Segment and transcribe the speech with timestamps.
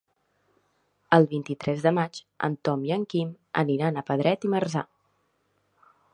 [1.17, 2.17] El vint-i-tres de maig
[2.49, 4.85] en Tom i en Quim aniran a Pedret i Marzà.